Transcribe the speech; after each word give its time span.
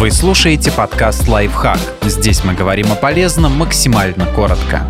Вы 0.00 0.10
слушаете 0.10 0.72
подкаст 0.72 1.28
«Лайфхак». 1.28 1.78
Здесь 2.00 2.42
мы 2.42 2.54
говорим 2.54 2.90
о 2.90 2.94
полезном 2.94 3.54
максимально 3.58 4.24
коротко. 4.34 4.86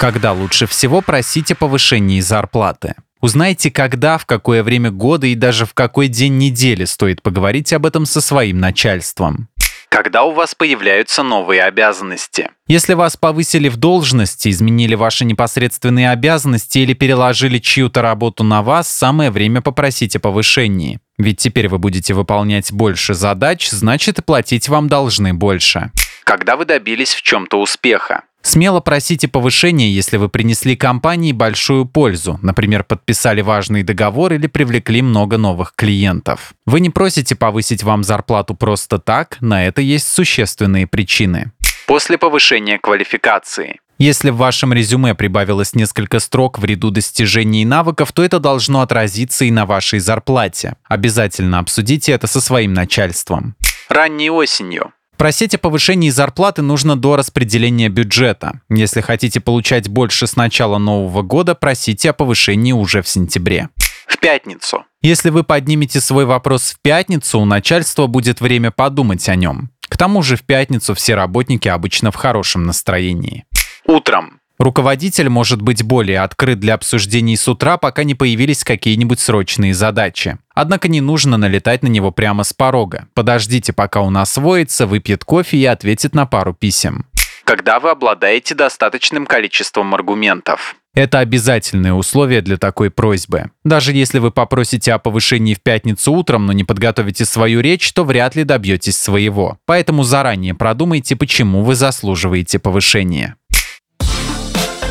Когда 0.00 0.32
лучше 0.32 0.66
всего 0.66 1.00
просить 1.00 1.52
о 1.52 1.54
повышении 1.54 2.18
зарплаты? 2.18 2.96
Узнайте, 3.20 3.70
когда, 3.70 4.18
в 4.18 4.26
какое 4.26 4.64
время 4.64 4.90
года 4.90 5.28
и 5.28 5.36
даже 5.36 5.64
в 5.64 5.74
какой 5.74 6.08
день 6.08 6.38
недели 6.38 6.86
стоит 6.86 7.22
поговорить 7.22 7.72
об 7.72 7.86
этом 7.86 8.04
со 8.04 8.20
своим 8.20 8.58
начальством 8.58 9.48
когда 9.88 10.24
у 10.24 10.32
вас 10.32 10.54
появляются 10.54 11.22
новые 11.22 11.62
обязанности. 11.62 12.50
Если 12.66 12.94
вас 12.94 13.16
повысили 13.16 13.68
в 13.68 13.76
должности, 13.76 14.48
изменили 14.48 14.94
ваши 14.94 15.24
непосредственные 15.24 16.10
обязанности 16.10 16.78
или 16.78 16.92
переложили 16.92 17.58
чью-то 17.58 18.02
работу 18.02 18.44
на 18.44 18.62
вас, 18.62 18.88
самое 18.88 19.30
время 19.30 19.62
попросить 19.62 20.16
о 20.16 20.20
повышении. 20.20 21.00
Ведь 21.16 21.38
теперь 21.38 21.68
вы 21.68 21.78
будете 21.78 22.14
выполнять 22.14 22.72
больше 22.72 23.14
задач, 23.14 23.68
значит 23.70 24.18
и 24.18 24.22
платить 24.22 24.68
вам 24.68 24.88
должны 24.88 25.34
больше. 25.34 25.90
Когда 26.24 26.56
вы 26.56 26.64
добились 26.64 27.14
в 27.14 27.22
чем-то 27.22 27.60
успеха. 27.60 28.24
Смело 28.42 28.80
просите 28.80 29.28
повышения, 29.28 29.90
если 29.90 30.16
вы 30.16 30.28
принесли 30.28 30.76
компании 30.76 31.32
большую 31.32 31.86
пользу, 31.86 32.38
например, 32.42 32.84
подписали 32.84 33.40
важный 33.42 33.82
договор 33.82 34.32
или 34.32 34.46
привлекли 34.46 35.02
много 35.02 35.36
новых 35.36 35.74
клиентов. 35.74 36.54
Вы 36.64 36.80
не 36.80 36.90
просите 36.90 37.36
повысить 37.36 37.82
вам 37.82 38.04
зарплату 38.04 38.54
просто 38.54 38.98
так, 38.98 39.36
на 39.40 39.66
это 39.66 39.82
есть 39.82 40.08
существенные 40.08 40.86
причины. 40.86 41.52
После 41.86 42.18
повышения 42.18 42.78
квалификации. 42.78 43.80
Если 43.98 44.30
в 44.30 44.36
вашем 44.36 44.72
резюме 44.72 45.16
прибавилось 45.16 45.74
несколько 45.74 46.20
строк 46.20 46.60
в 46.60 46.64
ряду 46.64 46.92
достижений 46.92 47.62
и 47.62 47.64
навыков, 47.64 48.12
то 48.12 48.22
это 48.22 48.38
должно 48.38 48.80
отразиться 48.80 49.44
и 49.44 49.50
на 49.50 49.66
вашей 49.66 49.98
зарплате. 49.98 50.76
Обязательно 50.84 51.58
обсудите 51.58 52.12
это 52.12 52.28
со 52.28 52.40
своим 52.40 52.74
начальством. 52.74 53.56
Ранней 53.88 54.30
осенью. 54.30 54.92
Просить 55.18 55.52
о 55.52 55.58
повышении 55.58 56.10
зарплаты 56.10 56.62
нужно 56.62 56.94
до 56.94 57.16
распределения 57.16 57.88
бюджета. 57.88 58.60
Если 58.70 59.00
хотите 59.00 59.40
получать 59.40 59.88
больше 59.88 60.28
с 60.28 60.36
начала 60.36 60.78
нового 60.78 61.22
года, 61.22 61.56
просите 61.56 62.10
о 62.10 62.12
повышении 62.12 62.70
уже 62.70 63.02
в 63.02 63.08
сентябре. 63.08 63.68
В 64.06 64.16
пятницу. 64.20 64.84
Если 65.02 65.30
вы 65.30 65.42
поднимете 65.42 66.00
свой 66.00 66.24
вопрос 66.24 66.70
в 66.70 66.80
пятницу, 66.80 67.40
у 67.40 67.44
начальства 67.44 68.06
будет 68.06 68.40
время 68.40 68.70
подумать 68.70 69.28
о 69.28 69.34
нем. 69.34 69.70
К 69.88 69.96
тому 69.96 70.22
же 70.22 70.36
в 70.36 70.44
пятницу 70.44 70.94
все 70.94 71.16
работники 71.16 71.66
обычно 71.66 72.12
в 72.12 72.14
хорошем 72.14 72.64
настроении. 72.64 73.44
Утром. 73.86 74.37
Руководитель 74.58 75.28
может 75.28 75.62
быть 75.62 75.84
более 75.84 76.20
открыт 76.20 76.58
для 76.58 76.74
обсуждений 76.74 77.36
с 77.36 77.46
утра, 77.46 77.76
пока 77.76 78.02
не 78.02 78.16
появились 78.16 78.64
какие-нибудь 78.64 79.20
срочные 79.20 79.72
задачи. 79.72 80.38
Однако 80.52 80.88
не 80.88 81.00
нужно 81.00 81.36
налетать 81.36 81.84
на 81.84 81.86
него 81.86 82.10
прямо 82.10 82.42
с 82.42 82.52
порога. 82.52 83.06
Подождите, 83.14 83.72
пока 83.72 84.00
он 84.00 84.16
освоится, 84.16 84.88
выпьет 84.88 85.24
кофе 85.24 85.58
и 85.58 85.64
ответит 85.64 86.12
на 86.12 86.26
пару 86.26 86.54
писем. 86.54 87.06
Когда 87.44 87.78
вы 87.78 87.90
обладаете 87.90 88.56
достаточным 88.56 89.26
количеством 89.26 89.94
аргументов. 89.94 90.74
Это 90.92 91.20
обязательное 91.20 91.92
условие 91.92 92.42
для 92.42 92.56
такой 92.56 92.90
просьбы. 92.90 93.52
Даже 93.64 93.92
если 93.92 94.18
вы 94.18 94.32
попросите 94.32 94.92
о 94.92 94.98
повышении 94.98 95.54
в 95.54 95.62
пятницу 95.62 96.12
утром, 96.12 96.46
но 96.46 96.52
не 96.52 96.64
подготовите 96.64 97.24
свою 97.24 97.60
речь, 97.60 97.92
то 97.92 98.02
вряд 98.02 98.34
ли 98.34 98.42
добьетесь 98.42 98.98
своего. 98.98 99.58
Поэтому 99.64 100.02
заранее 100.02 100.54
продумайте, 100.54 101.14
почему 101.14 101.62
вы 101.62 101.76
заслуживаете 101.76 102.58
повышения. 102.58 103.36